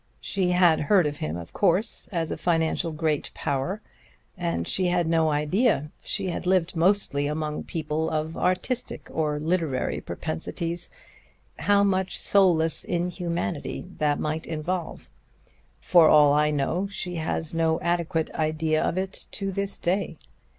[0.19, 3.83] She had heard of him, of course, as a financial great power,
[4.35, 10.01] and she had no idea she had lived mostly among people of artistic or literary
[10.01, 10.89] propensities
[11.59, 15.07] how much soulless inhumanity that might involve.
[15.79, 20.17] For all I know, she has no adequate idea of it to this day.